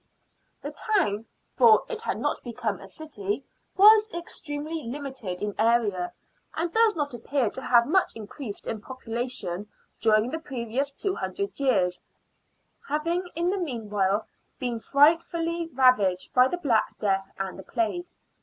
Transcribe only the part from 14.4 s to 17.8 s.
been frightfully ravaged by the Black Death and the